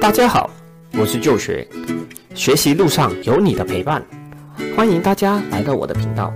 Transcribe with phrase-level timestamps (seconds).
[0.00, 0.48] 大家好，
[0.94, 1.68] 我是旧学，
[2.34, 4.02] 学习路上有你的陪伴，
[4.74, 6.32] 欢迎大家来到我的频道。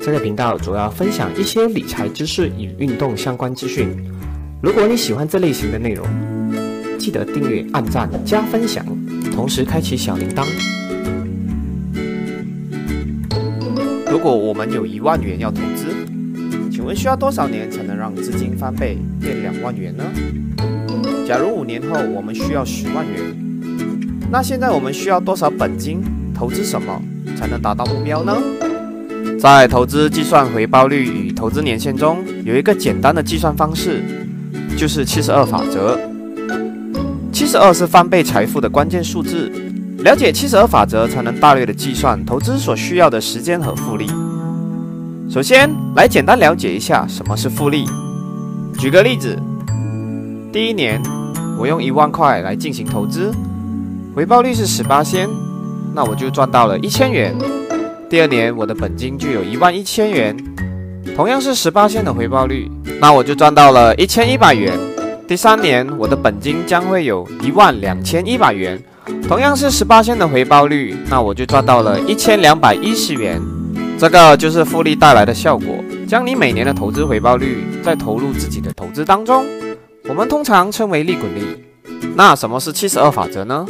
[0.00, 3.88] 这个频道主要分享一些理财知识与运动相关资讯。
[4.60, 6.04] 如果你喜欢这类型的内容，
[6.98, 8.84] 记得订阅、按赞、加分享，
[9.32, 10.44] 同时开启小铃铛。
[14.10, 15.86] 如果我们有一万元要投资，
[16.68, 20.04] 请问需要多少年才能让资金翻倍变两万元呢？
[21.32, 23.16] 假如五年后我们需要十万元，
[24.30, 26.02] 那现在我们需要多少本金？
[26.34, 27.00] 投资什么
[27.38, 28.36] 才能达到目标呢？
[29.40, 34.04] 在投资计算回报率与投资年限中，有一个简单的计算方式，
[34.76, 35.98] 就是七十二法则。
[37.32, 39.50] 七十二是翻倍财富的关键数字。
[40.00, 44.06] 了解七十二法则，才能大略的计算投资所需要的时间和复利。
[45.30, 47.86] 首先，来简单了解一下什么是复利。
[48.78, 49.34] 举个例子，
[50.52, 51.00] 第一年。
[51.62, 53.32] 我用一万块来进行投资，
[54.16, 55.28] 回报率是十八仙，
[55.94, 57.32] 那我就赚到了一千元。
[58.10, 60.36] 第二年我的本金就有一万一千元，
[61.14, 62.68] 同样是十八仙的回报率，
[63.00, 64.76] 那我就赚到了一千一百元。
[65.28, 68.76] 第三年我的本金将会有一万两千一百元，
[69.28, 73.40] 同样是十八仙的回报率，那我就赚到了一千两百一十元。
[73.96, 75.68] 这个就是复利带来的效果，
[76.08, 79.44] 将你每年的投资回报率再投入自己的投资当中。
[80.08, 81.42] 我们通常称为利滚利。
[82.16, 83.64] 那什么是七十二法则呢？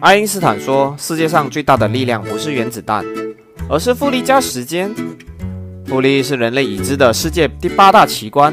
[0.00, 3.04] 爱因斯坦说，世界上最大的力量不是原子弹，
[3.68, 4.90] 而是复利加时间。
[5.86, 8.52] 复利是人类已知的世界第八大奇观。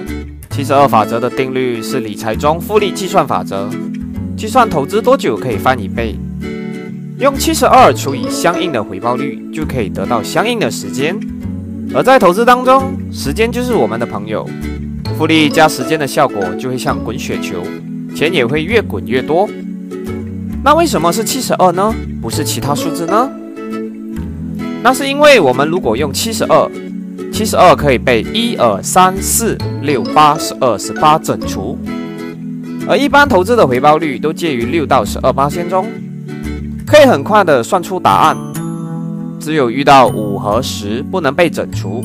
[0.52, 3.70] 七十二法则的定律是理财中复利计算法则，
[4.36, 6.16] 计算投资多久可以翻一倍，
[7.20, 11.18] 用七十二除以相应的回报率，就可以得到相应的时间。
[11.94, 14.48] 而在投资当中，时间就是我们的朋友。
[15.18, 17.64] 复利加时间的效果就会像滚雪球，
[18.16, 19.50] 钱也会越滚越多。
[20.64, 21.92] 那为什么是七十二呢？
[22.22, 23.28] 不是其他数字呢？
[24.84, 26.70] 那是因为我们如果用七十二，
[27.34, 31.76] 七十二可以被一二三四六八十二十八整除，
[32.88, 35.88] 而一般投资的回报率都介于六到十二八仙中，
[36.86, 38.38] 可以很快的算出答案。
[39.40, 42.04] 只有遇到五和十不能被整除，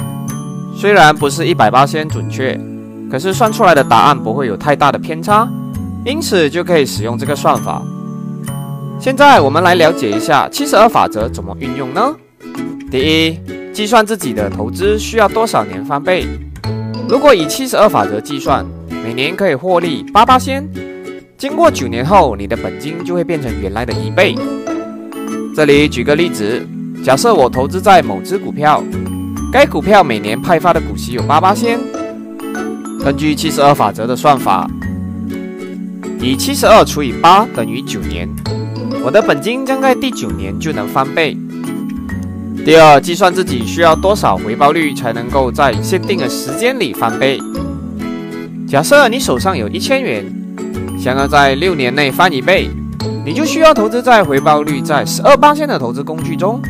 [0.75, 2.59] 虽然不是一百八仙准确。
[3.13, 5.47] 可是算出来的答案不会有太大的偏差，
[6.03, 7.83] 因此就可以使用这个算法。
[8.99, 12.17] 现在我们来了解一下七十二法则怎么运用呢？
[12.91, 13.39] 第一，
[13.71, 16.27] 计算自己的投资需要多少年翻倍。
[17.07, 18.65] 如果以七十二法则计算，
[19.05, 20.67] 每年可以获利八八仙，
[21.37, 24.35] 经过九年后，你的本金就会变成原来的一倍。
[25.55, 26.67] 这里举个例子，
[27.05, 28.83] 假设我投资在某只股票，
[29.53, 31.79] 该股票每年派发的股息有八八仙。
[33.05, 34.71] 根据七十二法则的算法，
[36.21, 38.29] 以七十二除以八等于九年，
[39.05, 41.37] 我的本金将在第九年就能翻倍。
[42.65, 47.41] 第二，计算自己需要多少回报率才能够在限定的时间里翻倍。
[48.69, 50.25] 假设你手上有一千元，
[50.97, 52.71] 想要在六年内翻一倍，
[53.27, 56.63] 你就需要投资在回报率在十二八线的投资工具中。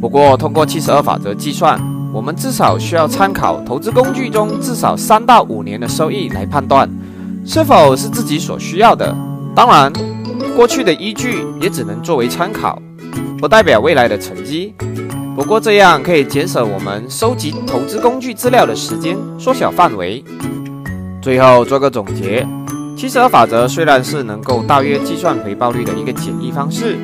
[0.00, 1.80] 不过，通过七十二法则计算。
[2.22, 6.88] 我们至少需要参考投资工具中至少三到五年的收益来判断
[7.44, 9.12] 是否是自己所需要的。
[9.56, 9.92] 当然，
[10.54, 12.80] 过去的依据也只能作为参考，
[13.40, 14.72] 不代表未来的成绩。
[15.34, 20.22] 不过这样可以减少我们收集投资工具资料的时间，缩小范围。
[21.20, 22.46] 最后做个总结：
[22.96, 26.96] 七十二法则虽然是能够大约计算回报率的一个简易方式，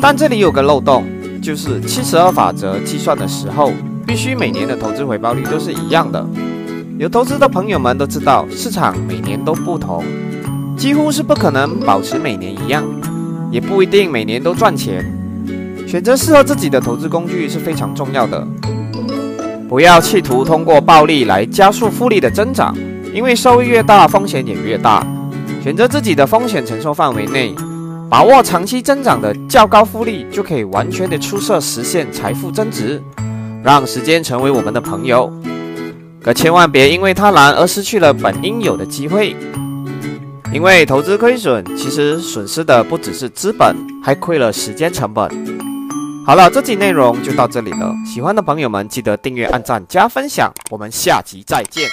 [0.00, 1.04] 但这里有个漏洞，
[1.42, 3.72] 就是七十二法则计算的时候。
[4.06, 6.24] 必须每年的投资回报率都是一样的。
[6.98, 10.04] 有投资的朋友们都知道，市场每年都不同，
[10.76, 12.84] 几乎是不可能保持每年一样，
[13.50, 15.04] 也不一定每年都赚钱。
[15.86, 18.46] 选择适合自己的投资工具是非常重要的。
[19.68, 22.76] 不要企图通过暴利来加速复利的增长，
[23.12, 25.04] 因为收益越大，风险也越大。
[25.62, 27.54] 选择自己的风险承受范围内，
[28.08, 33.02] 把握长期增长的较高复利，就可以完全的出色实现财富增值。
[33.64, 35.32] 让时间成为我们的朋友，
[36.22, 39.34] 可千万别因为贪婪而失去了本应有的机会。
[40.52, 45.28] 因为投资亏损，其实损失的不只是资本，还亏了时间成本。
[46.26, 47.90] 好了，这集内容就到这里了。
[48.06, 50.52] 喜欢的朋友们记得订阅、按赞、加分享。
[50.70, 51.88] 我们下集再见。